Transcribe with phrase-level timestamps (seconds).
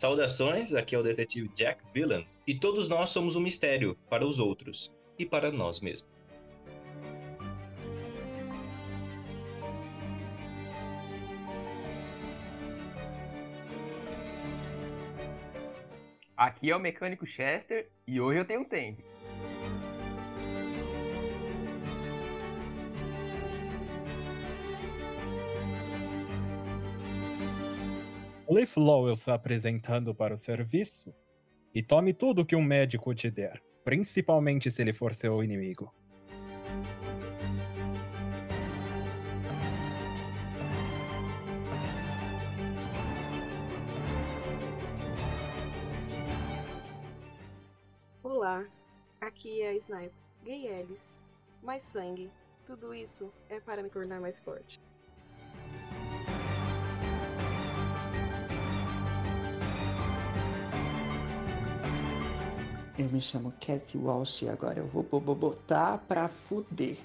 [0.00, 4.38] Saudações, aqui é o detetive Jack Villan, e todos nós somos um mistério para os
[4.38, 6.10] outros e para nós mesmos.
[16.34, 19.02] Aqui é o mecânico Chester e hoje eu tenho tempo.
[28.52, 31.14] Leaf Lowell se apresentando para o serviço.
[31.72, 35.94] E tome tudo que um médico te der, principalmente se ele for seu inimigo.
[48.20, 48.66] Olá,
[49.20, 50.10] aqui é a Sniper.
[50.42, 51.30] Gay Ellis.
[51.62, 52.32] Mais sangue.
[52.66, 54.89] Tudo isso é para me tornar mais forte.
[63.00, 66.98] Eu me chamo Cassie Walsh e agora eu vou bo- bo- botar pra fuder.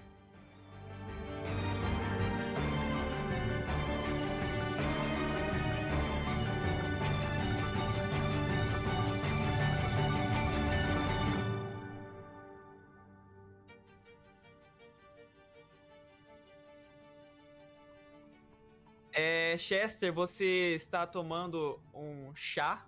[19.14, 22.86] É, Chester, você está tomando um chá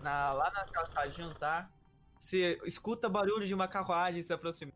[0.00, 1.73] na- lá na sala de jantar.
[2.24, 4.74] Você escuta barulho de uma carruagem se aproximando.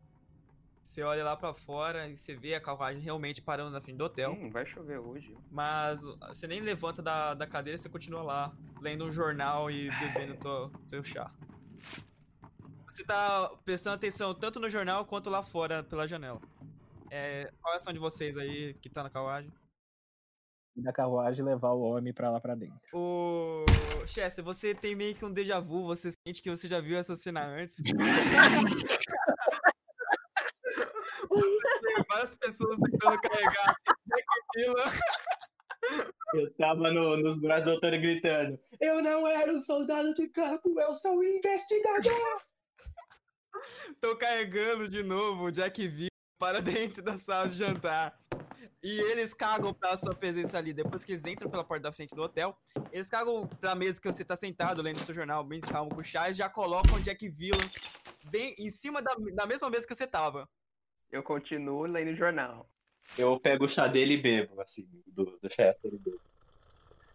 [0.82, 4.04] Você olha lá pra fora e você vê a carruagem realmente parando na frente do
[4.04, 4.32] hotel.
[4.32, 5.34] Hum, vai chover hoje.
[5.50, 10.36] Mas você nem levanta da, da cadeira, você continua lá, lendo um jornal e bebendo
[10.36, 11.30] teu, teu chá.
[12.86, 16.42] Você tá prestando atenção tanto no jornal quanto lá fora pela janela.
[17.10, 19.50] É, qual é a ação de vocês aí que tá na carruagem?
[20.78, 22.78] Da carruagem levar o homem pra lá pra dentro.
[22.92, 23.64] O
[24.06, 27.16] Chester, você tem meio que um déjà vu, você sente que você já viu essa
[27.16, 27.76] cena antes.
[31.28, 33.76] Você várias pessoas tentando carregar.
[36.34, 40.78] Eu tava no- nos braços do doutor gritando: Eu não era um soldado de campo,
[40.80, 42.40] eu sou um investigador!
[43.90, 46.06] Estão carregando de novo o Jack V
[46.38, 48.18] para dentro da sala de jantar.
[48.82, 50.72] E eles cagam pela sua presença ali.
[50.72, 52.56] Depois que eles entram pela porta da frente do hotel,
[52.92, 56.04] eles cagam pra mesa que você tá sentado, lendo seu jornal, bem calmo com o
[56.04, 57.58] chá, e já colocam o Jack Villan
[58.24, 60.48] bem em cima da, da mesma mesa que você tava.
[61.10, 62.68] Eu continuo lendo o jornal.
[63.16, 66.20] Eu pego o chá dele e bebo, assim, do, do Chester e bebo.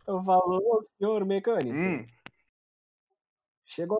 [0.07, 2.05] Eu falo, ô senhor mecânico, Hum,
[3.65, 3.97] chegou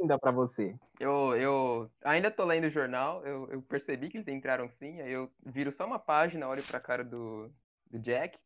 [0.00, 0.74] ainda pra você.
[1.02, 5.10] Eu, eu ainda tô lendo o jornal, eu, eu percebi que eles entraram sim, aí
[5.10, 7.52] eu viro só uma página, olho pra cara do,
[7.90, 8.38] do Jack.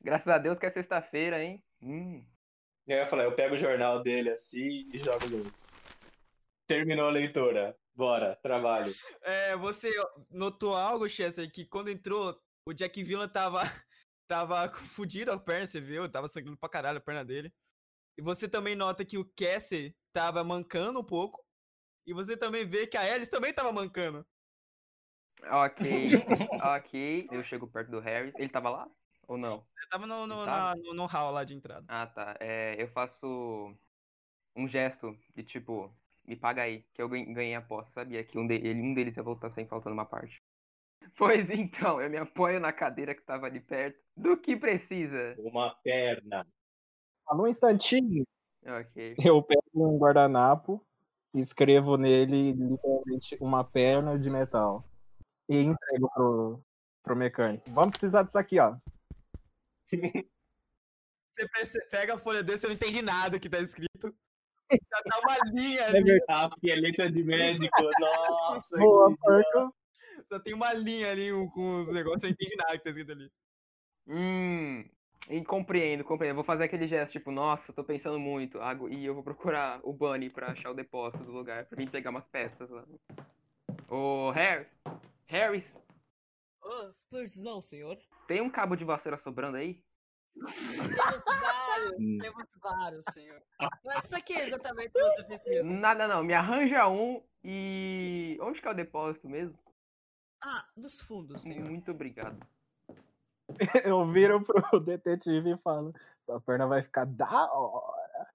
[0.00, 1.62] Graças a Deus que é sexta-feira, hein?
[1.82, 2.24] Hum.
[2.86, 5.52] Eu falei, eu pego o jornal dele assim e jogo no.
[6.66, 7.76] Terminou a leitura.
[7.94, 8.90] Bora, trabalho.
[9.22, 9.90] É, você
[10.30, 13.60] notou algo, Chester, que quando entrou, o Jack Villan tava,
[14.26, 16.08] tava fudido a perna, você viu?
[16.10, 17.52] Tava sangrando pra caralho a perna dele.
[18.16, 21.44] E você também nota que o Cassie tava mancando um pouco.
[22.06, 24.24] E você também vê que a Alice também tava mancando.
[25.42, 25.82] Ok,
[26.62, 27.28] ok.
[27.30, 28.32] Eu chego perto do Harris.
[28.38, 28.88] Ele tava lá?
[29.26, 29.66] Ou não?
[29.76, 31.84] Ele tava no, no, na- no, no hall lá de entrada.
[31.88, 32.36] Ah, tá.
[32.40, 33.74] É, eu faço
[34.56, 35.92] um gesto de tipo,
[36.24, 37.90] me paga aí, que eu gan- ganhei a aposta.
[37.92, 40.40] Sabia que um, de- ele, um deles ia voltar sem faltando uma parte.
[41.18, 43.98] Pois então, eu me apoio na cadeira que tava ali perto.
[44.16, 45.34] Do que precisa?
[45.38, 46.46] Uma perna.
[47.26, 48.24] Fala um instantinho,
[48.66, 49.16] Ok.
[49.24, 50.84] eu pego um guardanapo,
[51.34, 54.84] escrevo nele literalmente uma perna de metal.
[55.48, 56.64] E entrego pro,
[57.02, 57.70] pro mecânico.
[57.70, 58.76] Vamos precisar disso aqui, ó.
[61.28, 64.14] Você pega a folha dele, você não entende nada que tá escrito.
[64.70, 66.20] Já tá uma linha ali.
[66.28, 67.74] Ah, porque é letra de médico.
[68.00, 69.74] Nossa, Boa, porco.
[70.26, 73.12] Só tem uma linha ali com os negócios, você não entende nada que tá escrito
[73.12, 73.30] ali.
[74.06, 74.84] Hum.
[75.28, 76.32] E compreendo, compreendo.
[76.32, 78.58] Eu vou fazer aquele gesto, tipo, nossa, tô pensando muito.
[78.90, 82.10] E eu vou procurar o Bunny pra achar o depósito do lugar, pra vir pegar
[82.10, 82.84] umas peças lá.
[83.88, 84.66] Ô, Harry.
[85.26, 85.64] Harris,
[86.66, 87.98] Oh, pois não, senhor.
[88.26, 89.82] tem um cabo de vassoura sobrando aí?
[90.34, 92.18] Temos vários, Hum.
[92.20, 93.42] temos vários, senhor.
[93.84, 95.62] Mas pra que exatamente você precisa?
[95.62, 98.38] Nada não, me arranja um e.
[98.40, 99.58] Onde que é o depósito mesmo?
[100.42, 101.68] Ah, dos fundos, senhor.
[101.68, 102.38] Muito obrigado.
[103.84, 108.26] Eu viro pro detetive e falo, sua perna vai ficar da hora.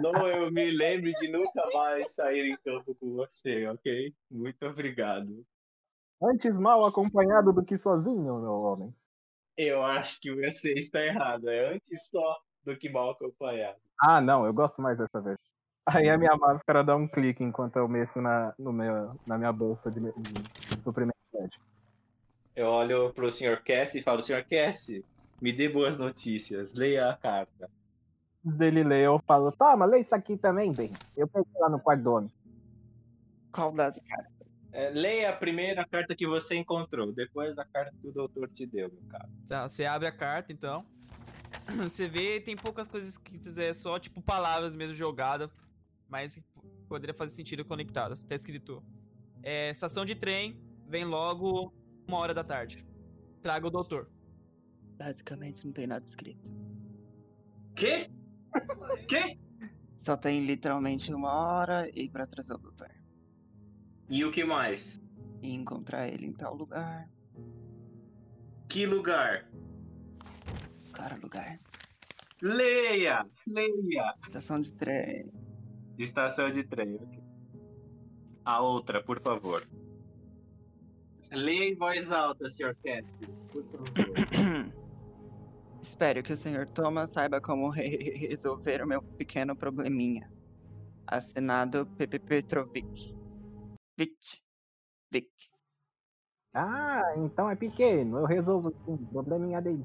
[0.00, 4.14] Não, eu me lembro de nunca mais sair em campo com você, ok?
[4.30, 5.44] Muito obrigado.
[6.22, 8.94] Antes mal acompanhado do que sozinho, meu homem.
[9.56, 11.48] Eu acho que você está errado.
[11.48, 13.78] É antes só do que mal acompanhado.
[14.00, 15.38] Ah, não, eu gosto mais dessa vez.
[15.86, 19.52] Aí a minha máscara dá um clique enquanto eu mexo na, no meu, na minha
[19.52, 21.73] bolsa de, de suprimento médico.
[22.56, 23.62] Eu olho pro Sr.
[23.64, 24.44] Cassie e falo, Sr.
[24.48, 25.04] Cassie,
[25.42, 27.68] me dê boas notícias, leia a carta.
[28.44, 30.92] Dele ler, eu falo, toma, lê isso aqui também, bem.
[31.16, 32.32] Eu peguei lá no quarto do homem.
[33.50, 34.32] Qual das caras?
[34.72, 38.66] É, leia a primeira carta que você encontrou, depois a carta que o doutor te
[38.66, 39.28] deu, meu cara.
[39.48, 40.84] Tá, você abre a carta, então.
[41.84, 45.48] Você vê, tem poucas coisas escritas, é só tipo palavras mesmo jogadas,
[46.08, 46.42] mas
[46.88, 48.24] poderia fazer sentido conectadas.
[48.24, 48.82] Tá escrito:
[49.40, 51.72] é, estação de trem, vem logo
[52.06, 52.86] uma hora da tarde.
[53.42, 54.10] Traga o doutor.
[54.96, 56.50] Basicamente não tem nada escrito.
[57.74, 58.10] Quê?
[59.08, 59.38] Quê?
[59.96, 62.90] Só tem literalmente uma hora e pra trazer o doutor.
[64.08, 65.00] E o que mais?
[65.42, 67.08] E encontrar ele em tal lugar.
[68.68, 69.48] Que lugar?
[70.92, 71.58] Cara, lugar.
[72.42, 73.26] Leia!
[73.46, 74.14] Leia!
[74.22, 75.32] Estação de trem.
[75.98, 76.96] Estação de trem.
[76.96, 77.22] ok.
[78.44, 79.66] A outra, por favor.
[81.34, 82.76] Leia em voz alta, Sr.
[82.82, 84.74] Cassie, por favor.
[85.80, 86.66] Espero que o Sr.
[86.68, 90.30] Thomas saiba como re- resolver o meu pequeno probleminha.
[91.06, 93.14] Assinado Pepe Petrovic.
[93.98, 94.16] Vic.
[95.12, 95.28] Vic.
[96.54, 99.84] Ah, então é pequeno, eu resolvo sim, probleminha dele.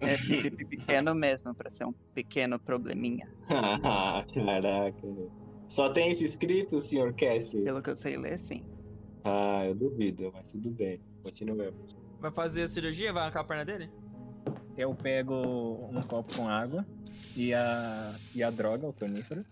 [0.00, 3.26] É pe- pe- pequeno mesmo, pra ser um pequeno probleminha.
[3.84, 5.08] Ah, Caraca.
[5.68, 7.14] Só tem isso escrito, Sr.
[7.14, 7.62] Cassie?
[7.64, 8.62] Pelo que eu sei ler, sim.
[9.24, 11.00] Ah, eu duvido, mas tudo bem.
[11.22, 11.96] Continuemos.
[12.20, 13.12] Vai fazer a cirurgia?
[13.12, 13.90] Vai arrancar a perna dele?
[14.76, 15.34] Eu pego
[15.90, 16.86] um copo com água
[17.36, 19.44] e a, e a droga, o sonífero,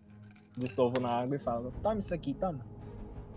[0.57, 2.65] dissolvo na água e falo, toma isso aqui, toma.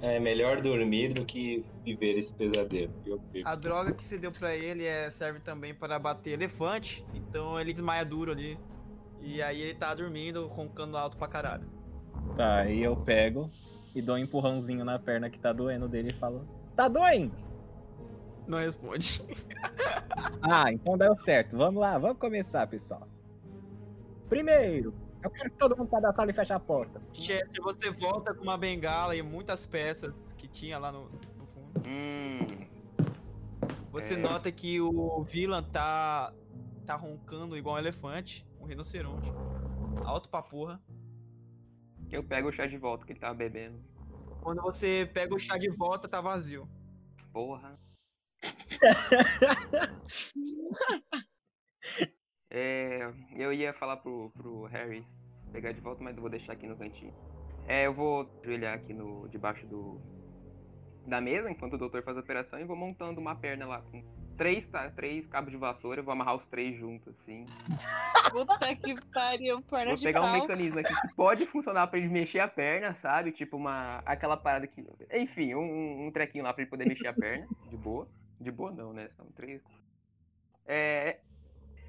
[0.02, 2.94] É melhor dormir do que viver esse pesadelo.
[3.46, 7.72] A droga que você deu pra ele é, serve também para bater elefante, então ele
[7.72, 8.58] desmaia duro ali.
[9.22, 11.66] E aí ele tá dormindo, roncando alto pra caralho.
[12.36, 13.50] Tá, aí eu pego
[13.96, 17.34] e dou um empurrãozinho na perna que tá doendo dele e falo, tá doendo?
[18.48, 19.22] Não responde.
[20.42, 21.56] Ah, então deu certo.
[21.58, 23.08] Vamos lá, vamos começar, pessoal.
[24.30, 24.94] Primeiro,
[25.24, 27.02] eu quero que todo mundo saia da sala e feche a porta.
[27.14, 31.82] Chester, você volta com uma bengala e muitas peças que tinha lá no, no fundo.
[31.88, 32.68] Hum,
[33.92, 34.18] Você É.
[34.18, 36.34] nota que o Villan tá,
[36.86, 39.32] tá roncando igual um elefante, um rinoceronte.
[40.06, 40.82] Alto pra porra.
[42.14, 43.80] Eu pego o chá de volta que ele tava bebendo.
[44.42, 46.68] Quando você pega o chá de volta, tá vazio.
[47.32, 47.80] Porra.
[52.56, 55.04] É, eu ia falar pro, pro Harry
[55.52, 57.12] pegar de volta, mas eu vou deixar aqui no cantinho.
[57.68, 60.00] É, eu vou ajoelhar aqui no, debaixo do,
[61.08, 64.04] da mesa enquanto o doutor faz a operação e vou montando uma perna lá com
[64.38, 66.00] três, tá, três cabos de vassoura.
[66.00, 67.46] Eu vou amarrar os três juntos, assim.
[68.32, 72.08] Puta que pariu, perna Vou de pegar um mecanismo aqui que pode funcionar pra ele
[72.10, 73.32] mexer a perna, sabe?
[73.32, 74.02] Tipo uma.
[74.06, 74.86] aquela parada que.
[75.12, 78.08] Enfim, um, um trequinho lá pra ele poder mexer a perna, de boa.
[78.40, 79.10] De boa não, né?
[79.16, 79.62] São três.
[80.66, 81.18] É.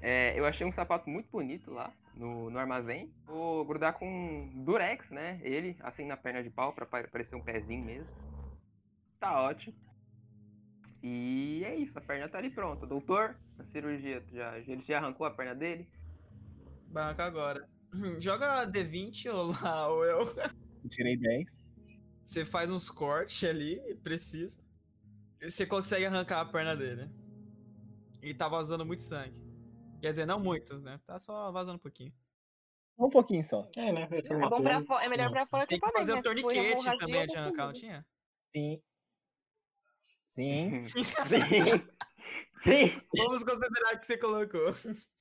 [0.01, 3.09] é, eu achei um sapato muito bonito lá no, no armazém.
[3.25, 5.39] Vou grudar com durex, né?
[5.41, 8.07] Ele, assim na perna de pau, pra pa- parecer um pezinho mesmo.
[9.19, 9.75] Tá ótimo.
[11.07, 12.87] E é isso, a perna tá ali pronta.
[12.87, 15.87] Doutor, a cirurgia, já, ele já arrancou a perna dele?
[16.87, 17.69] Banca agora.
[18.19, 20.21] Joga D20 ou lá, ou eu.
[20.83, 21.45] Eu tirei 10.
[22.23, 24.59] Você faz uns cortes ali, preciso.
[25.39, 27.07] E você consegue arrancar a perna dele.
[28.19, 29.39] E tá vazando muito sangue.
[30.01, 30.99] Quer dizer, não muito, né?
[31.05, 32.11] Tá só vazando um pouquinho.
[32.97, 33.69] Um pouquinho só.
[33.75, 34.09] É, né?
[34.11, 36.39] É, bom pra é melhor pra fora Tem que que pra fazer dentro, um né?
[36.39, 38.03] Se for torniquete também é de arrancar, não tinha?
[38.51, 38.81] Sim.
[40.35, 40.83] Sim,
[41.25, 41.81] Sim.
[42.63, 43.01] Sim.
[43.17, 44.73] Vamos considerar que você colocou.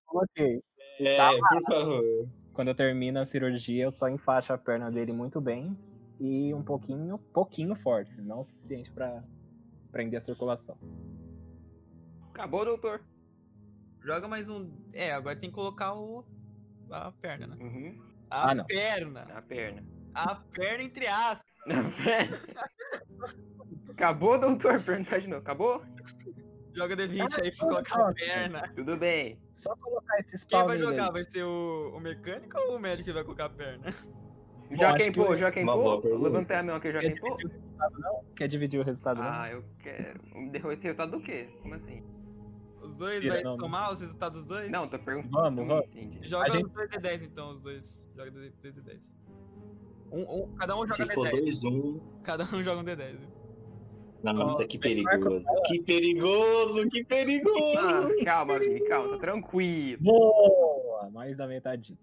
[0.06, 0.61] coloquei.
[1.00, 1.30] É, Tá.
[1.30, 2.28] por favor.
[2.52, 5.76] Quando eu termino a cirurgia, eu só enfaixo a perna dele muito bem
[6.21, 9.23] e um pouquinho, pouquinho forte, não o suficiente pra
[9.90, 10.76] prender a circulação.
[12.30, 13.00] Acabou, doutor.
[14.04, 14.71] Joga mais um.
[14.92, 16.25] É, agora tem que colocar o.
[16.90, 17.56] A perna, né?
[17.61, 18.02] Uhum.
[18.30, 18.64] A Ah, não.
[18.66, 19.23] perna.
[19.35, 19.85] A perna.
[20.14, 21.44] A perna entre aspas.
[23.94, 24.80] Acabou, doutor?
[24.82, 25.40] Perguntar de novo.
[25.42, 25.82] Acabou?
[26.74, 28.72] Joga D20 aí pra colocar a perna.
[28.74, 29.38] Tudo bem.
[29.54, 31.04] Só colocar esses Quem pau vai jogar?
[31.06, 31.12] aí.
[31.12, 33.94] Vai ser o, o mecânico ou o médico que vai colocar a perna?
[34.72, 36.08] Já acho quem que pô, eu- já quem pergunta.
[36.08, 38.24] Levantei a mão aqui, já quem não?
[38.34, 39.28] Quer dividir o resultado, não?
[39.30, 40.20] Ah, eu quero.
[40.72, 41.48] Esse resultado do quê?
[41.62, 42.02] Como assim?
[42.82, 44.70] Os dois Tira, vai não, somar os resultados dos dois?
[44.72, 45.32] Não, tô perguntando.
[45.32, 45.86] Vamos, não vamos.
[45.86, 46.18] Entendi.
[46.26, 48.10] Joga A gente- os 2 e 10 então, os dois.
[48.16, 49.16] Joga 2 e 10.
[50.12, 51.30] Um, um, cada um joga Se for D10.
[51.40, 53.18] 2, 1, Cada um joga um D10.
[54.33, 55.45] Nossa, que Você perigoso.
[55.66, 57.78] Que perigoso, que perigoso.
[57.78, 60.02] Ah, calma, Vini, calma, tá tranquilo.
[60.02, 61.11] Boa!
[61.11, 61.99] Mais da metade.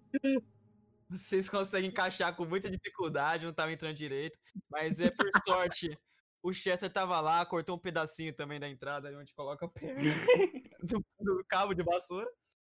[1.10, 4.38] Vocês conseguem encaixar com muita dificuldade, não tava entrando direito.
[4.70, 5.98] Mas é por sorte.
[6.42, 10.02] O Chester tava lá, cortou um pedacinho também da entrada, onde coloca a perna
[10.82, 12.28] do, do cabo de vassoura.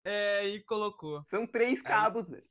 [0.03, 1.23] É, e colocou.
[1.29, 2.45] São três cabos, velho.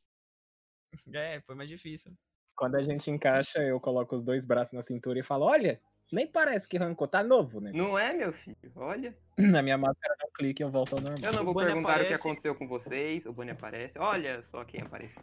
[1.14, 2.12] É, foi mais difícil.
[2.54, 5.80] Quando a gente encaixa, eu coloco os dois braços na cintura e falo: Olha,
[6.12, 7.72] nem parece que arrancou, tá novo, né?
[7.74, 8.56] Não é, meu filho?
[8.76, 9.16] Olha.
[9.38, 11.20] Na minha máscara não clica e eu volto ao normal.
[11.22, 12.28] Eu não O vou Bunny perguntar o que aparece.
[12.28, 13.26] aconteceu com vocês.
[13.26, 13.98] O Bunny aparece.
[13.98, 15.22] Olha só quem apareceu.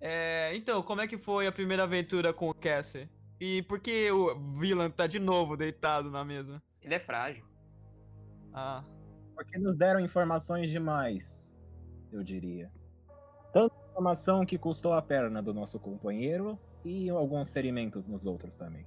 [0.00, 3.08] É, então, como é que foi a primeira aventura com o Cassie?
[3.40, 6.62] E por que o Villan tá de novo deitado na mesa?
[6.82, 7.44] Ele é frágil.
[8.52, 8.82] Ah,
[9.34, 11.56] Porque nos deram informações demais,
[12.12, 12.70] eu diria.
[13.52, 18.84] Tanta informação que custou a perna do nosso companheiro e alguns ferimentos nos outros também.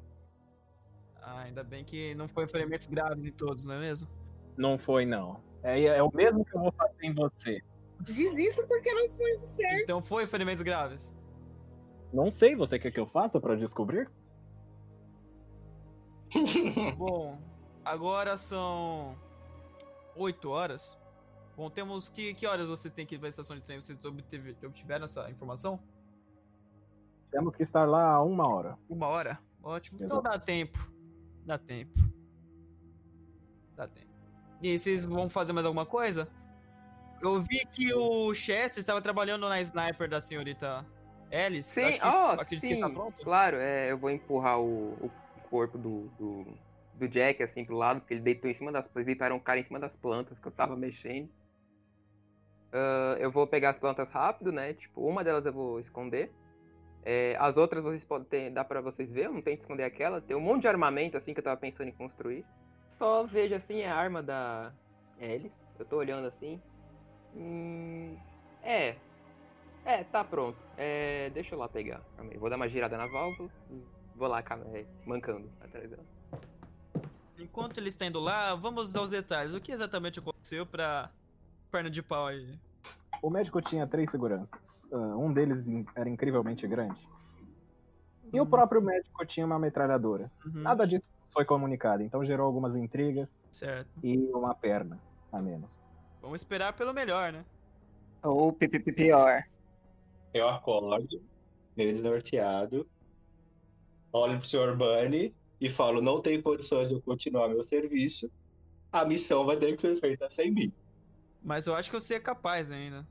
[1.21, 4.09] Ah, ainda bem que não foi ferimentos graves em todos, não é mesmo?
[4.57, 5.41] Não foi, não.
[5.63, 7.61] É, é o mesmo que eu vou fazer em você.
[8.01, 9.81] Diz isso porque não foi certo.
[9.83, 11.15] Então foi ferimentos graves.
[12.11, 14.09] Não sei, você quer que eu faça pra descobrir?
[16.97, 17.37] Bom,
[17.83, 19.15] agora são
[20.15, 20.97] 8 horas.
[21.55, 23.79] Bom, temos que que horas vocês têm que ir pra estação de trem?
[23.79, 25.79] Vocês obteve- obtiveram essa informação?
[27.29, 28.77] Temos que estar lá a uma hora.
[28.89, 29.39] Uma hora?
[29.61, 29.99] Ótimo.
[30.01, 30.37] Então Exato.
[30.37, 30.91] dá tempo.
[31.45, 31.99] Dá tempo.
[33.75, 34.11] Dá tempo.
[34.61, 36.27] E aí, vocês vão fazer mais alguma coisa?
[37.21, 40.85] Eu vi que o Chester estava trabalhando na sniper da senhorita
[41.31, 41.69] Alice.
[41.69, 43.21] Sim, Acho que, ó, acredito sim, que está pronto.
[43.23, 45.11] claro, é, eu vou empurrar o, o
[45.49, 46.47] corpo do, do,
[46.95, 49.59] do Jack assim pro lado, porque ele deitou em cima das plantas, deitaram o cara
[49.59, 51.29] em cima das plantas que eu tava mexendo.
[52.71, 54.73] Ah, eu vou pegar as plantas rápido, né?
[54.73, 56.31] Tipo, uma delas eu vou esconder.
[57.03, 60.21] É, as outras vocês podem ter, dá pra vocês ver, eu não tento esconder aquela.
[60.21, 62.45] Tem um monte de armamento assim que eu tava pensando em construir.
[62.97, 64.71] Só vejo assim a arma da
[65.19, 65.51] Alice.
[65.79, 66.61] Eu tô olhando assim.
[67.35, 68.15] Hum,
[68.61, 68.95] é,
[69.85, 70.57] é, tá pronto.
[70.77, 72.01] É, deixa eu lá pegar.
[72.15, 72.37] Calma aí.
[72.37, 73.49] Vou dar uma girada na válvula.
[74.15, 76.05] Vou lá, calma, é, mancando atrás dela.
[77.39, 79.55] Enquanto ele está indo lá, vamos aos detalhes.
[79.55, 81.09] O que exatamente aconteceu pra
[81.71, 82.59] perna de pau aí?
[83.21, 84.89] O médico tinha três seguranças.
[84.91, 86.99] Ah, um deles in- era incrivelmente grande.
[88.33, 90.31] E o próprio médico tinha uma metralhadora.
[90.45, 93.89] Uhum, Nada disso foi comunicado, então gerou algumas intrigas Certo.
[94.03, 94.99] e uma perna
[95.31, 95.79] a menos.
[96.21, 97.45] Vamos esperar pelo melhor, né?
[98.23, 99.41] Ou pi- pi- pi- pior.
[100.33, 101.21] Eu acordo,
[101.75, 102.87] meio desnorteado,
[104.13, 104.75] olho pro Sr.
[104.75, 108.31] Bunny e falo: não tenho condições de eu continuar meu serviço.
[108.91, 110.71] A missão vai ter que ser feita sem mim.
[111.43, 113.07] Mas eu acho que você é capaz ainda.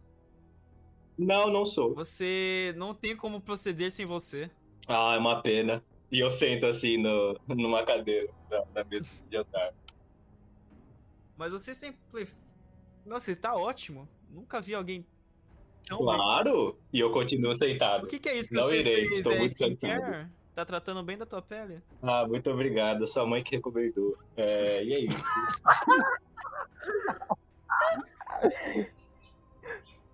[1.18, 1.94] Não, não sou.
[1.94, 4.50] Você não tem como proceder sem você.
[4.86, 5.82] Ah, é uma pena.
[6.10, 9.72] E eu sento assim no, numa cadeira da, da mesa de jantar.
[11.36, 12.28] Mas você sempre.
[13.04, 14.08] Nossa, está ótimo.
[14.30, 15.04] Nunca vi alguém
[15.86, 16.06] tão bem.
[16.06, 16.78] Claro!
[16.92, 18.04] E eu continuo sentado.
[18.04, 19.18] O que, que é isso que Não você irei, fez?
[19.18, 20.30] estou é muito cansado.
[20.54, 21.80] Tá tratando bem da tua pele?
[22.02, 23.06] Ah, muito obrigado.
[23.06, 24.18] Sua mãe que recomendou.
[24.36, 25.08] É, e aí?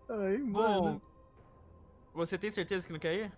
[0.08, 1.00] Ai, Bom,
[2.14, 3.32] você tem certeza que não quer ir?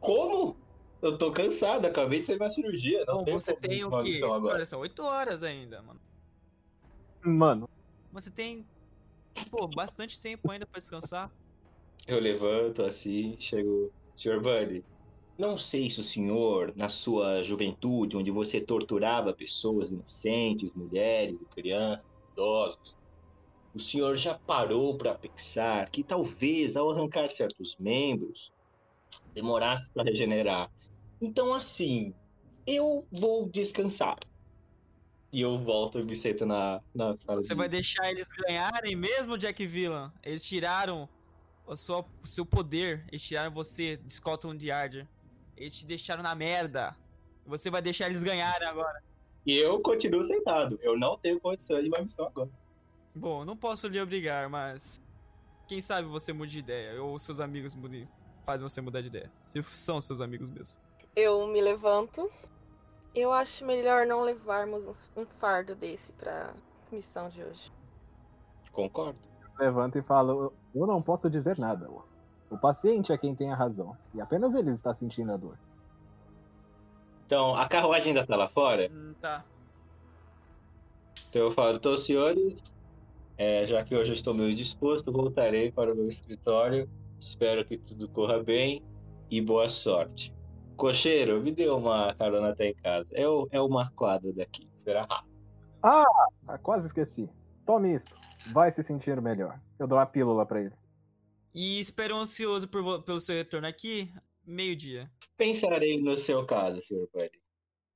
[0.00, 0.56] Como?
[1.00, 3.04] Eu tô cansado, acabei de sair da cirurgia.
[3.06, 4.20] Não Bom, tenho você tem o quê?
[4.24, 4.54] agora.
[4.56, 6.00] Olha só, 8 horas ainda, mano.
[7.22, 7.68] Mano,
[8.12, 8.64] Você tem,
[9.50, 11.30] pô, bastante tempo ainda pra descansar.
[12.06, 13.90] Eu levanto assim, chego.
[14.16, 14.40] Sr.
[14.40, 14.84] Bunny,
[15.36, 22.06] não sei se o senhor, na sua juventude, onde você torturava pessoas inocentes, mulheres crianças,
[22.32, 22.96] idosos,
[23.74, 28.52] o senhor já parou para pensar que talvez ao arrancar certos membros
[29.34, 30.70] demorasse para regenerar.
[31.20, 32.14] Então, assim,
[32.66, 34.16] eu vou descansar.
[35.32, 38.94] E eu volto e me sento na, na sala Você de- vai deixar eles ganharem
[38.94, 40.12] mesmo, Jack Villan?
[40.22, 41.08] Eles tiraram
[41.66, 43.04] a sua, o seu poder.
[43.08, 45.08] Eles tiraram você de Scotland Yard.
[45.56, 46.96] Eles te deixaram na merda.
[47.46, 49.02] Você vai deixar eles ganharem agora.
[49.44, 50.78] E eu continuo sentado.
[50.80, 52.50] Eu não tenho condição de uma missão agora.
[53.14, 55.00] Bom, não posso lhe obrigar, mas.
[55.66, 57.02] Quem sabe você mude de ideia.
[57.02, 58.08] Ou seus amigos mudem,
[58.44, 59.30] fazem você mudar de ideia.
[59.40, 60.78] Se são seus amigos mesmo.
[61.14, 62.30] Eu me levanto.
[63.14, 66.52] Eu acho melhor não levarmos um fardo desse pra
[66.90, 67.72] missão de hoje.
[68.72, 69.18] Concordo.
[69.58, 71.88] levanto e falo: Eu não posso dizer nada.
[72.50, 73.96] O paciente é quem tem a razão.
[74.12, 75.56] E apenas ele está sentindo a dor.
[77.26, 78.90] Então, a carruagem ainda tá lá fora.
[78.92, 79.44] Hum, tá.
[81.28, 82.62] Então eu falo, então, senhores,
[83.36, 86.88] é, já que hoje eu estou meio disposto, voltarei para o meu escritório.
[87.20, 88.82] Espero que tudo corra bem
[89.30, 90.32] e boa sorte.
[90.76, 93.08] Cocheiro, me dê uma carona até em casa.
[93.12, 94.68] É, o- é uma quadra daqui.
[94.84, 95.32] Será rápido.
[95.82, 97.28] Ah, quase esqueci.
[97.64, 98.08] Tome isso.
[98.52, 99.60] Vai se sentir melhor.
[99.78, 100.72] Eu dou uma pílula pra ele.
[101.54, 104.12] E espero ansioso por pelo seu retorno aqui,
[104.44, 105.10] meio-dia.
[105.36, 107.40] Pensarei no seu caso, senhor Buddy.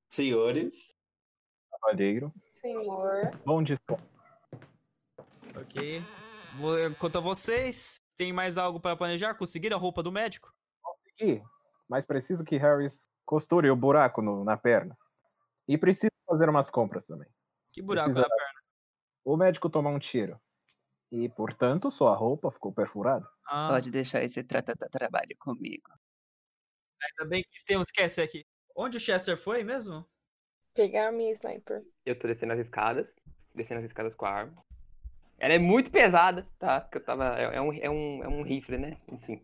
[0.08, 0.72] Senhores,
[1.70, 2.32] Cavalheiro.
[2.54, 3.30] Senhor.
[3.44, 4.02] Bom descanso.
[5.56, 6.02] Ok.
[6.56, 9.34] Vou- Quanto a vocês, tem mais algo para planejar?
[9.34, 10.52] Conseguiram a roupa do médico?
[10.82, 11.42] Consegui.
[11.88, 14.96] Mas preciso que Harris costure o buraco no- na perna.
[15.66, 17.28] E preciso fazer umas compras também.
[17.72, 18.60] Que buraco Precisa- na perna.
[19.24, 20.40] O médico tomou um tiro.
[21.10, 23.26] E, portanto, sua roupa ficou perfurada.
[23.46, 25.90] Ah, Pode deixar esse tra tra- tra- trabalho comigo.
[27.00, 28.44] ainda bem que temos que esse aqui.
[28.76, 30.04] Onde o Chester foi mesmo?
[30.74, 31.82] Pegar a minha sniper.
[32.04, 33.06] Eu tô descendo as escadas,
[33.54, 34.64] descendo as escadas com a arma.
[35.38, 36.80] Ela é muito pesada, tá?
[36.80, 37.38] Porque eu tava.
[37.38, 38.96] É, é um, é, um, é um rifle, né?
[39.08, 39.40] Enfim.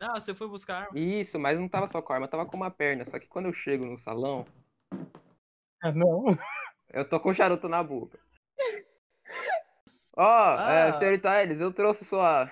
[0.00, 0.98] Ah, você foi buscar arma.
[0.98, 3.04] Isso, mas não tava só com a arma, tava com uma perna.
[3.10, 4.46] Só que quando eu chego no salão,
[5.94, 6.24] Não.
[6.90, 8.16] eu tô com o charuto na boca.
[10.16, 10.22] Ó,
[10.56, 10.72] Ah.
[10.72, 12.50] é, senhorita Ellis, eu trouxe sua.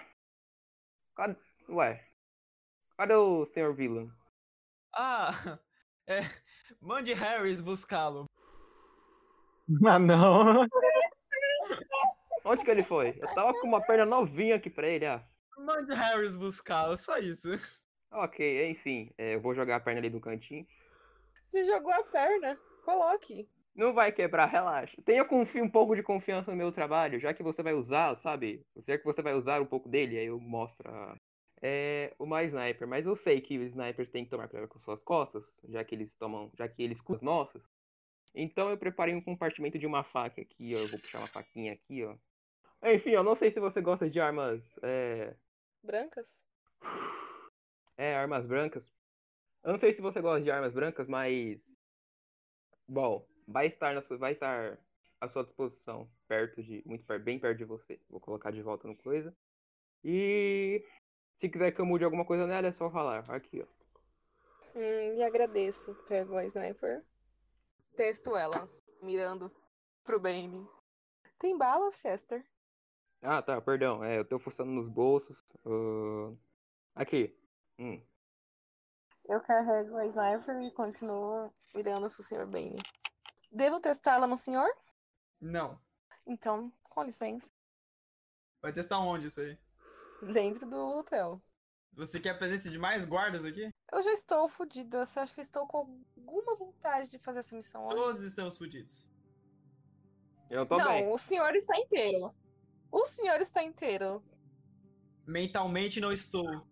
[1.15, 1.37] Cadê...
[1.69, 2.05] Ué.
[2.97, 4.11] Cadê o senhor Villan?
[4.93, 5.31] Ah,
[6.09, 6.21] é.
[6.83, 8.25] Mande Harris buscá-lo.
[9.87, 10.67] Ah, não.
[12.47, 13.17] Onde que ele foi?
[13.21, 15.25] Eu tava com uma perna novinha aqui pra ele, ah.
[15.59, 17.49] Mande Harris buscá-lo, só isso.
[18.11, 20.67] Ok, enfim, é, eu vou jogar a perna ali no cantinho.
[21.49, 22.57] Você jogou a perna.
[22.85, 23.49] Coloque.
[23.75, 24.97] Não vai quebrar, relaxa.
[25.05, 25.27] Tenha
[25.63, 28.65] um pouco de confiança no meu trabalho, já que você vai usar, sabe?
[28.87, 31.17] Já que você vai usar um pouco dele, aí eu mostro a-
[31.61, 32.87] é, uma sniper.
[32.89, 35.95] Mas eu sei que os snipers têm que tomar cuidado com suas costas, já que
[35.95, 37.63] eles tomam, já que eles com as nossas.
[38.35, 40.79] Então eu preparei um compartimento de uma faca aqui, ó.
[40.79, 42.15] Eu vou puxar uma faquinha aqui, ó.
[42.95, 45.35] Enfim, eu não sei se você gosta de armas, é,
[45.83, 46.45] Brancas?
[47.97, 48.85] é, armas brancas.
[49.65, 51.61] Eu não sei se você gosta de armas brancas, mas.
[52.87, 54.79] Bom, vai estar, na sua, vai estar
[55.21, 56.83] à sua disposição, perto de.
[56.87, 58.01] Muito perto, bem perto de você.
[58.09, 59.35] Vou colocar de volta no coisa.
[60.05, 60.85] E.
[61.41, 63.29] Se quiser que eu mude alguma coisa nela, é só falar.
[63.29, 63.67] Aqui, ó.
[64.77, 65.95] Hum, e agradeço.
[66.09, 67.05] Pego a sniper.
[67.97, 68.69] Testo ela,
[69.03, 69.51] mirando
[70.05, 70.67] pro Bane.
[71.39, 72.45] Tem balas, Chester?
[73.29, 74.05] Ah, tá, perdão.
[74.05, 75.37] É, eu tô fuçando nos bolsos.
[75.65, 76.37] ahn,
[76.95, 77.37] Aqui.
[77.77, 78.01] Hum.
[79.29, 82.47] Eu carrego a sniper e continuo mirando pro Sr.
[82.47, 82.79] Bane.
[83.51, 84.69] Devo testá-la no senhor?
[85.41, 85.77] Não.
[86.25, 87.51] Então, com licença.
[88.63, 89.59] Vai testar onde isso aí?
[90.33, 91.43] Dentro do hotel.
[91.95, 93.75] Você quer a presença de mais guardas aqui?
[93.93, 95.05] Eu já estou fodida.
[95.05, 95.79] Você acha que eu estou com
[96.17, 97.97] alguma vontade de fazer essa missão hoje?
[97.97, 99.09] Todos estamos fodidos.
[100.49, 101.11] Eu tô Não, bem.
[101.11, 102.33] o senhor está inteiro.
[102.97, 104.23] O senhor está inteiro.
[105.27, 106.67] Mentalmente não estou.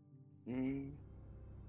[0.47, 0.97] Hum.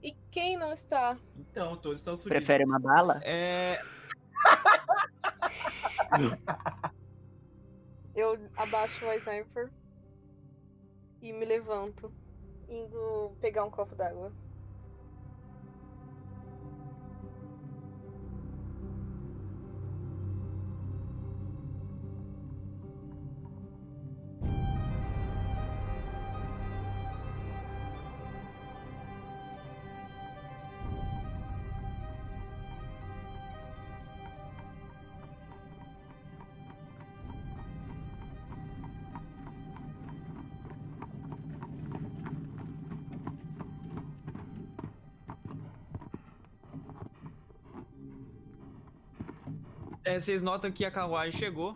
[0.01, 1.19] E quem não está?
[1.35, 2.45] Então, todos estamos fodidos.
[2.45, 3.19] Prefere uma bala?
[3.25, 3.81] É.
[8.15, 9.69] Eu abaixo a sniper
[11.21, 12.09] e me levanto,
[12.69, 14.31] indo pegar um copo d'água.
[50.05, 51.75] É, vocês notam que a carruagem chegou.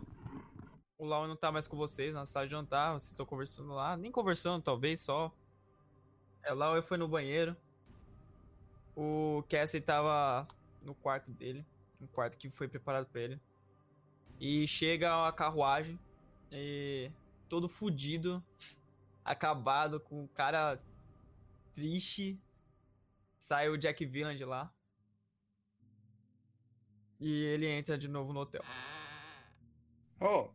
[0.96, 2.92] O Lau não tá mais com vocês na sala de jantar.
[2.92, 3.96] Vocês estão conversando lá.
[3.96, 5.34] Nem conversando, talvez, só.
[6.44, 7.56] É, o Lau foi no banheiro.
[8.94, 10.46] O Cassie tava
[10.80, 11.66] no quarto dele.
[12.00, 13.40] Um quarto que foi preparado pra ele.
[14.38, 15.98] E chega a carruagem.
[16.52, 17.10] E
[17.48, 18.40] todo fudido.
[19.24, 20.80] Acabado, com cara
[21.74, 22.40] triste.
[23.40, 24.72] Sai o Jack Villan de lá.
[27.20, 28.62] E ele entra de novo no hotel.
[30.20, 30.48] Oh.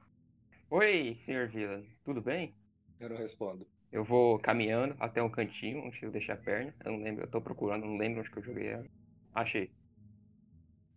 [0.71, 1.83] Oi, senhor Villan.
[2.03, 2.53] Tudo bem?
[2.99, 3.67] eu não respondo.
[3.91, 6.73] Eu vou caminhando até um cantinho onde eu deixei a perna.
[6.83, 8.85] Eu não lembro, eu tô procurando, não lembro onde que eu joguei ela.
[9.33, 9.69] Achei.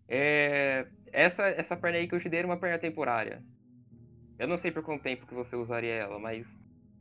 [0.08, 0.86] É...
[1.12, 3.42] Essa, essa perna aí que eu te dei era uma perna temporária.
[4.38, 6.46] Eu não sei por quanto tempo que você usaria ela, mas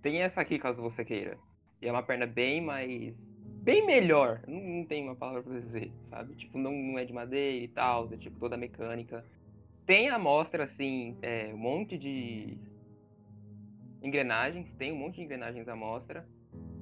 [0.01, 1.37] tem essa aqui caso você queira.
[1.81, 3.15] E é uma perna bem mais.
[3.67, 4.39] Bem melhor.
[4.47, 6.33] Não, não tem uma palavra pra dizer, sabe?
[6.35, 9.25] Tipo, não, não é de madeira e tal, é tipo toda mecânica.
[9.85, 12.57] Tem a amostra, assim, é, um monte de
[14.01, 16.25] engrenagens, tem um monte de engrenagens à mostra.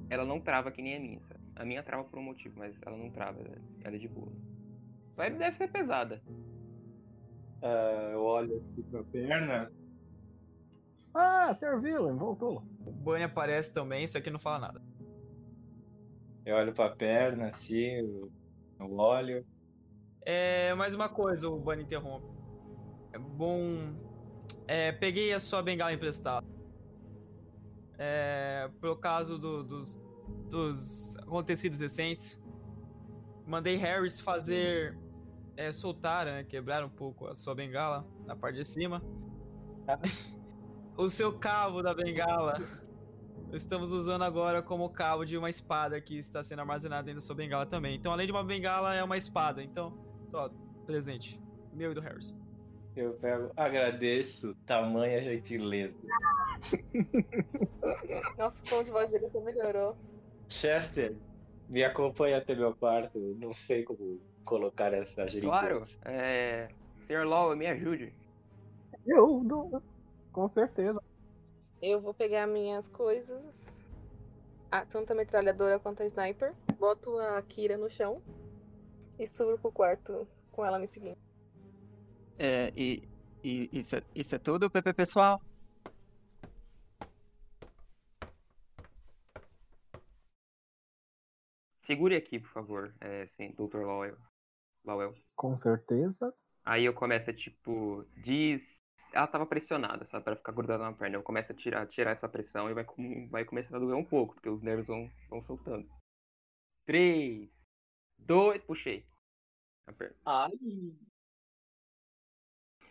[0.08, 1.40] Ela não trava que nem a minha, sabe?
[1.56, 3.40] A minha trava por um motivo, mas ela não trava,
[3.82, 4.30] ela é de boa.
[5.16, 6.22] Só ele deve ser pesada.
[7.62, 9.72] Ah, eu olho assim pra perna.
[11.12, 11.80] Ah, Sr.
[11.80, 12.62] Villain, voltou.
[12.86, 14.95] O Bunny aparece também, só que não fala nada.
[16.46, 18.30] Eu olho pra perna, assim, eu,
[18.78, 19.44] eu olho.
[20.24, 22.28] É, mais uma coisa, o Bunny interrompe.
[23.12, 23.96] É bom.
[24.68, 26.46] É, peguei a sua bengala emprestada.
[27.98, 30.00] É, pro caso do- dos,
[30.48, 32.40] dos acontecidos recentes.
[33.44, 34.96] Mandei Harris fazer.
[35.56, 39.02] É, soltar, né, quebrar um pouco a sua bengala na parte de cima.
[40.96, 42.54] o seu cabo da bengala.
[43.52, 47.34] Estamos usando agora como cabo de uma espada que está sendo armazenada dentro da sua
[47.34, 47.94] bengala também.
[47.94, 49.62] Então, além de uma bengala, é uma espada.
[49.62, 49.92] Então,
[50.32, 50.50] Ó,
[50.84, 51.40] presente.
[51.72, 52.34] Meu e do Harris.
[52.94, 55.94] Eu pego, agradeço, tamanha gentileza.
[58.38, 59.96] Nossa, o tom de voz dele até melhorou.
[60.48, 61.14] Chester,
[61.68, 63.18] me acompanha até meu quarto.
[63.38, 65.60] Não sei como colocar essa geringonça.
[65.60, 66.68] Claro, é.
[67.06, 67.26] Sr.
[67.26, 68.14] Law, me ajude.
[69.06, 69.82] Eu.
[70.32, 71.02] Com certeza.
[71.88, 73.84] Eu vou pegar minhas coisas.
[74.68, 76.52] Ah, tanto a metralhadora quanto a sniper.
[76.80, 78.20] Boto a Kira no chão.
[79.16, 81.16] E subo pro quarto com ela me seguindo.
[82.36, 83.08] É, e,
[83.44, 85.40] e isso, é- isso é tudo, PP pessoal?
[91.86, 92.94] Segure aqui, por favor.
[93.00, 93.84] É, sim, Dr.
[93.84, 94.18] Lowell.
[94.84, 95.14] Lowell.
[95.36, 96.34] Com certeza.
[96.64, 98.75] Aí eu começo a, tipo, diz.
[99.12, 100.24] Ela tava pressionada, sabe?
[100.24, 101.16] Pra ficar grudada na perna.
[101.16, 102.84] Eu começo a tirar, tirar essa pressão e vai,
[103.30, 105.88] vai começar a doer um pouco, porque os nervos vão, vão soltando.
[106.84, 107.48] Três,
[108.18, 109.04] dois, puxei.
[109.86, 110.16] A perna.
[110.24, 110.50] Ai,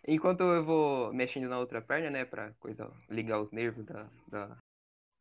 [0.08, 4.58] Enquanto eu vou mexendo na outra perna, né, pra coisa, ligar os nervos da, da,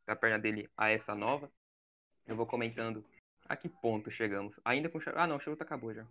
[0.07, 1.51] da perna dele a essa nova,
[2.27, 3.05] eu vou comentando
[3.49, 4.55] a que ponto chegamos.
[4.65, 5.21] Ainda com o charuto.
[5.23, 6.07] Ah, não, o charuto acabou já.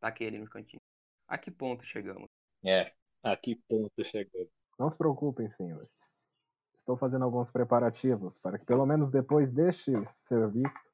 [0.00, 0.80] Taquei ele no cantinho.
[1.26, 2.28] A que ponto chegamos?
[2.64, 2.92] é.
[3.24, 4.46] A que ponto chegou?
[4.78, 6.30] Não se preocupem, senhores.
[6.76, 10.84] Estou fazendo alguns preparativos para que, pelo menos depois deste serviço,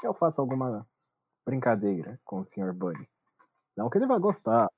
[0.00, 0.88] eu faça alguma
[1.44, 2.72] brincadeira com o Sr.
[2.72, 3.08] Bunny.
[3.76, 4.70] Não que ele vai gostar,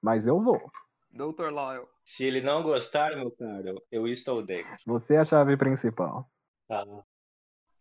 [0.00, 0.72] mas eu vou.
[1.10, 1.50] Dr.
[1.50, 1.86] Lowell.
[2.02, 4.78] Se ele não gostar, meu caro, eu estou dentro.
[4.86, 6.26] Você é a chave principal.
[6.66, 6.82] Tá.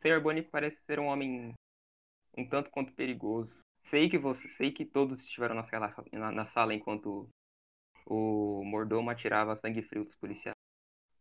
[0.02, 0.22] Sr.
[0.22, 1.54] Bunny parece ser um homem
[2.38, 3.50] um tanto quanto perigoso.
[3.86, 7.30] Sei que você, sei que todos estiveram na sala, na, na sala enquanto
[8.06, 10.56] o mordomo atirava sangue frio dos policiais.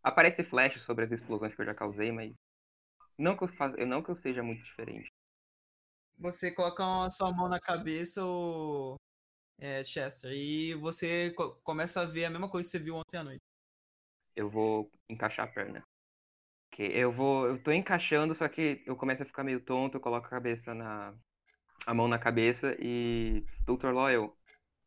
[0.03, 2.35] Aparece flash sobre as explosões que eu já causei, mas
[3.19, 5.11] não que eu, faz, não que eu seja muito diferente.
[6.19, 8.97] Você coloca a sua mão na cabeça, o
[9.59, 13.19] é, Chester, e você co- começa a ver a mesma coisa que você viu ontem
[13.19, 13.43] à noite.
[14.37, 15.83] Eu vou encaixar a perna.
[16.73, 20.01] Que eu vou, eu tô encaixando, só que eu começo a ficar meio tonto, eu
[20.03, 21.15] coloco a cabeça na
[21.87, 23.93] a mão na cabeça e Dr.
[23.93, 24.37] Loyal,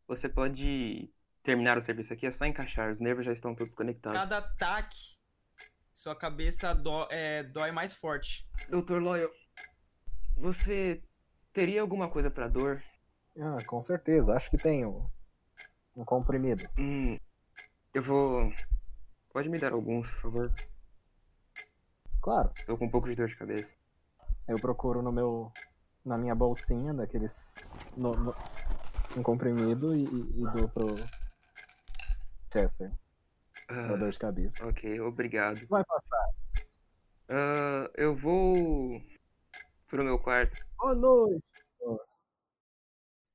[0.08, 1.12] você pode
[1.46, 4.18] terminar o serviço aqui, é só encaixar, os nervos já estão todos conectados.
[4.20, 5.16] Cada ataque,
[5.94, 8.46] sua cabeça dó- é, dói mais forte.
[8.70, 8.98] Dr.
[9.00, 9.30] Loyal,
[10.36, 11.02] você
[11.54, 12.84] teria alguma coisa pra dor?
[13.40, 14.34] Ah, com certeza.
[14.34, 15.10] Acho que tenho
[15.96, 16.64] um comprimido.
[16.78, 17.18] Hum,
[17.94, 18.52] eu vou.
[19.32, 20.54] Pode me dar alguns, por favor?
[22.22, 22.52] Claro.
[22.66, 23.70] Tô com um pouco de dor de cabeça.
[24.48, 25.52] Eu procuro no meu.
[26.04, 27.56] na minha bolsinha daqueles.
[27.98, 28.36] No, no-
[29.18, 30.86] um comprimido e, e- e dou pro.
[32.56, 32.90] Chester.
[33.68, 34.66] Pra Ah, dor de cabeça.
[34.66, 35.68] ok, obrigado.
[35.68, 36.30] Vai passar.
[37.28, 39.02] Ah, eu vou
[39.88, 40.58] pro meu quarto.
[40.78, 41.44] Boa noite.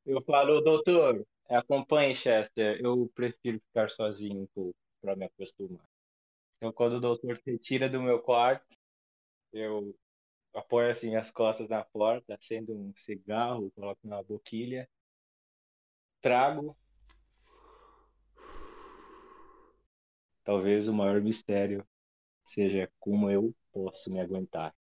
[0.07, 2.81] Eu falo, doutor, acompanhe Chester.
[2.83, 5.85] Eu prefiro ficar sozinho um pouco para me acostumar.
[6.57, 8.75] Então, quando o doutor se tira do meu quarto,
[9.53, 9.95] eu
[10.55, 14.89] apoio assim as costas na porta, acendo um cigarro, coloco na boquilha,
[16.23, 16.75] trago.
[20.43, 21.87] Talvez o maior mistério
[22.45, 24.75] seja como eu posso me aguentar.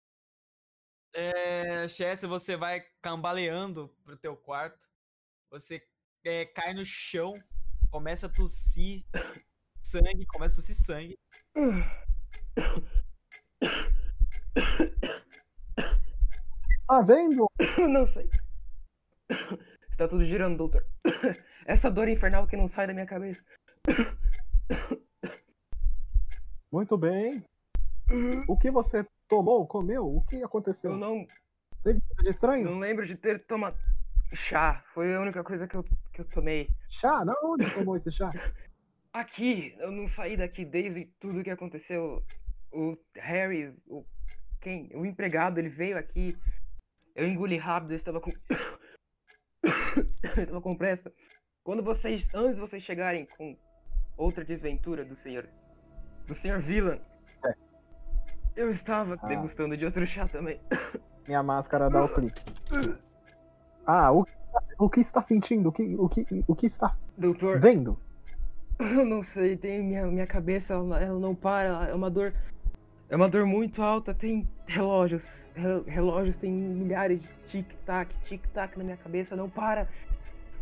[1.13, 4.89] É, Chester, você vai cambaleando pro teu quarto.
[5.51, 5.83] Você
[6.25, 7.35] é, cai no chão,
[7.91, 9.05] começa a tossir
[9.83, 11.19] sangue, começa a tossir sangue.
[16.87, 17.47] Tá vendo?
[17.91, 18.29] Não sei.
[19.91, 20.87] Está tudo girando, doutor.
[21.67, 23.45] Essa dor infernal que não sai da minha cabeça.
[26.73, 27.43] Muito bem.
[28.47, 30.07] O que você tomou, comeu?
[30.07, 30.93] O que aconteceu?
[30.93, 31.27] Eu não,
[31.83, 32.65] Fez de estranho?
[32.65, 33.77] não lembro de ter tomado
[34.49, 34.83] chá.
[34.93, 36.69] Foi a única coisa que eu, que eu tomei.
[36.89, 37.25] Chá?
[37.25, 38.31] Na onde tomou esse chá?
[39.13, 42.23] Aqui, eu não saí daqui desde tudo que aconteceu.
[42.71, 44.05] O Harris, o
[44.61, 44.91] quem?
[44.95, 46.37] O empregado, ele veio aqui.
[47.15, 48.31] Eu engoli rápido, eu estava com
[50.37, 51.13] eu tava com pressa.
[51.65, 53.57] Quando vocês, antes de vocês chegarem com
[54.17, 55.49] outra desventura do senhor,
[56.29, 56.99] do senhor Villan,
[58.55, 59.27] eu estava Ah.
[59.27, 60.61] degustando de outro chá também.
[61.27, 62.41] Minha máscara dá o clique.
[63.87, 64.25] Ah, o,
[64.79, 65.69] o que está sentindo?
[65.71, 67.99] O que, o que, o que está Doutor, vendo?
[68.79, 72.33] eu não sei, tem minha, minha cabeça, ela, ela não para, é uma dor,
[73.09, 75.23] é uma dor muito alta, tem relógios,
[75.55, 79.89] re- relógios, tem milhares de tic-tac, tic-tac na minha cabeça, não para.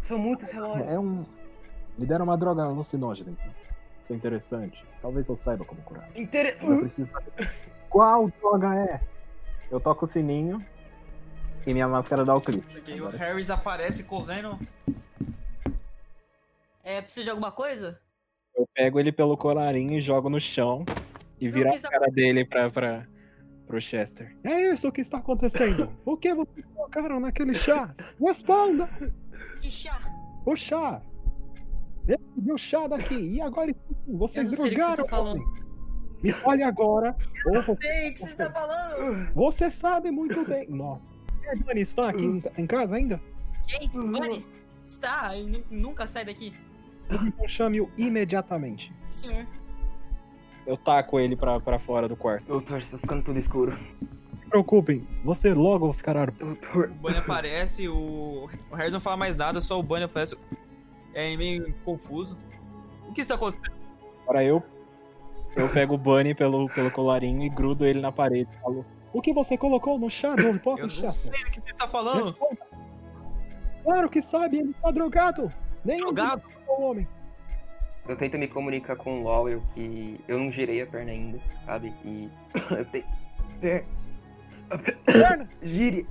[0.09, 0.89] São muitos relógios.
[0.89, 1.27] É um.
[1.99, 3.33] Me deram uma droga alucinógena.
[4.07, 4.85] Isso é interessante.
[5.03, 6.09] Talvez eu saiba como curar.
[6.14, 6.57] Inter...
[6.62, 7.53] Eu preciso saber
[7.90, 9.01] qual droga é.
[9.69, 10.64] Eu toco o sininho
[11.66, 12.88] e minha máscara dá o clique.
[12.88, 14.57] E o Agora- Harris aparece correndo.
[16.85, 18.01] É, precisa de alguma coisa?
[18.55, 20.85] Eu pego ele pelo colarinho e jogo no chão
[21.40, 23.09] e viro a cara dele pra, pra,
[23.66, 24.37] pro Chester.
[24.45, 25.90] É isso que está acontecendo.
[26.05, 27.92] O que vocês colocaram naquele chá?
[28.21, 28.88] Responda!
[29.61, 29.99] Que chá?
[30.45, 31.03] O chá!
[32.09, 33.75] Eu o chá daqui e agora
[34.07, 35.05] vocês Eu o que você drogaram.
[36.23, 37.14] Me fale agora,
[37.47, 39.33] ou você, Sei o que você tá falando.
[39.35, 40.69] você sabe muito bem.
[40.69, 41.03] Nossa.
[41.53, 43.21] E Dani está aqui em, em casa ainda?
[43.69, 43.88] Quem?
[43.88, 44.47] Bunny?
[44.85, 46.53] Está, ele nu- nunca sai daqui.
[47.11, 48.92] Então chame-o imediatamente.
[49.05, 49.47] Senhor.
[50.66, 52.45] Eu taco ele pra, pra fora do quarto.
[52.47, 53.73] Doutor, está ficando tudo escuro.
[53.73, 59.16] Não se preocupem, você logo ficará Doutor, O Bunny aparece, o, o Harris não fala
[59.16, 60.37] mais nada, só o Bunny aparece.
[61.17, 62.37] É meio confuso.
[63.09, 63.73] O que está acontecendo?
[64.25, 64.63] Agora eu,
[65.57, 69.33] eu pego o Bunny pelo, pelo colarinho e grudo ele na parede falo: O que
[69.33, 71.05] você colocou no chá do pó Eu chá?
[71.05, 72.27] não sei o que você está falando.
[72.27, 72.59] Responda.
[73.83, 75.49] Claro que sabe, ele está drogado.
[75.83, 76.43] Nem Drogado?
[76.69, 77.09] o homem.
[78.07, 81.95] eu tento me comunicar com o Lawyer que eu não girei a perna ainda, sabe?
[82.05, 82.29] E
[82.77, 83.05] eu tenho.
[83.59, 83.87] Per...
[85.07, 85.49] Perna.
[85.63, 86.07] Gire.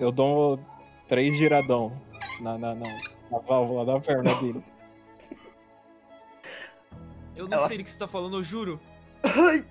[0.00, 0.58] Eu dou
[1.06, 1.92] três giradão
[2.40, 2.86] na, na, na,
[3.32, 4.62] na válvula da perna dele.
[7.34, 8.78] Eu não Ela- sei do que você está falando, eu juro.
[9.24, 9.64] Ai!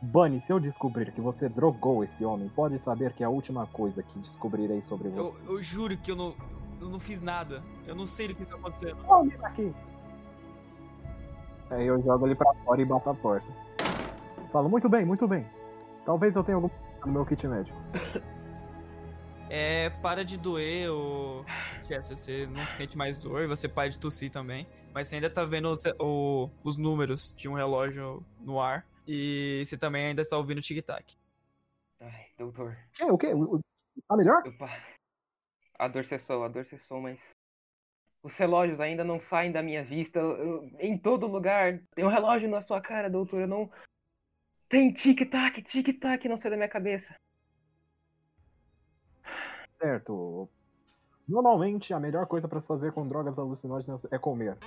[0.00, 3.66] Bunny, se eu descobrir que você drogou esse homem, pode saber que é a última
[3.66, 5.42] coisa que descobrirei sobre Eu, você.
[5.48, 6.34] eu juro que eu não,
[6.80, 7.62] eu não fiz nada.
[7.86, 8.96] Eu não sei do que está acontecendo.
[9.06, 9.74] Some daqui!
[11.70, 13.46] Aí eu jogo ele pra fora e bato a porta.
[14.52, 15.44] Falo, muito bem, muito bem.
[16.06, 16.70] Talvez eu tenha algum
[17.04, 17.76] no meu kit médico.
[19.50, 20.90] É, para de doer,
[21.84, 24.66] o Chester, você não sente mais dor, você para de tossir também.
[24.92, 28.86] Mas você ainda tá vendo os, o- os números de um relógio no ar.
[29.06, 31.14] E você também ainda tá ouvindo o tic-tac.
[32.00, 32.76] Ai, doutor.
[32.94, 33.04] Que?
[33.04, 33.28] O quê?
[34.08, 34.42] Tá melhor?
[34.46, 34.70] Opa.
[35.78, 37.18] A dor cessou, a dor cessou, mas.
[38.22, 40.18] Os relógios ainda não saem da minha vista.
[40.18, 41.78] eu- eu- em todo lugar.
[41.94, 43.42] Tem um relógio na sua cara, doutor.
[43.42, 43.70] Eu não.
[44.68, 47.14] Tem tic-tac, tic-tac, não sai da minha cabeça.
[49.78, 50.48] Certo.
[51.26, 54.58] Normalmente, a melhor coisa pra se fazer com drogas alucinógenas é comer.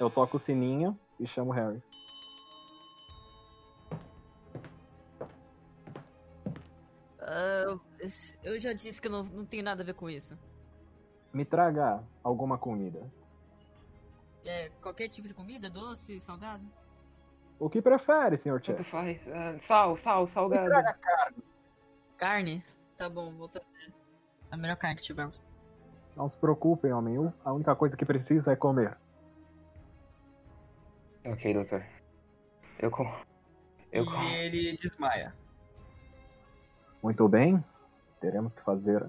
[0.00, 1.82] Eu toco o sininho e chamo o Harris.
[7.20, 7.78] Ah,
[8.42, 10.38] eu já disse que eu não, não tenho nada a ver com isso.
[11.32, 13.10] Me traga alguma comida.
[14.46, 16.64] É, qualquer tipo de comida, doce, salgado.
[17.58, 18.82] O que prefere, Chester?
[18.84, 19.20] faz.
[19.28, 20.70] Ah, sal, sal, salgado.
[22.16, 22.64] Carne?
[22.96, 23.92] Tá bom, vou trazer.
[24.50, 25.42] A melhor carne que tivermos.
[26.16, 27.32] Não se preocupem, homem.
[27.44, 28.96] A única coisa que precisa é comer.
[31.24, 31.84] Ok, doutor.
[32.78, 33.12] Eu com.
[33.92, 34.22] Eu com.
[34.22, 35.34] E ele desmaia.
[37.02, 37.62] Muito bem.
[38.20, 39.06] Teremos que fazer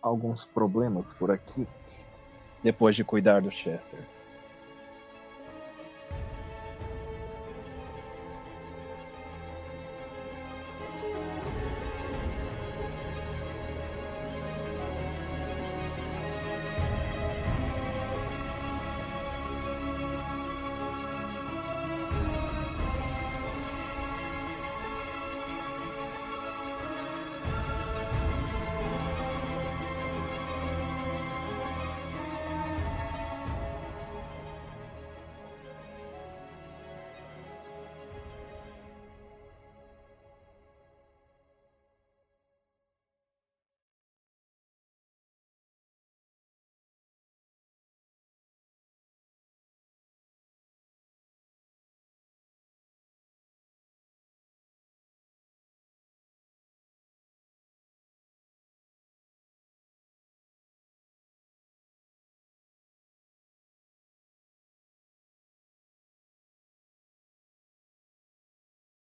[0.00, 1.66] alguns problemas por aqui.
[2.62, 4.00] Depois de cuidar do Chester.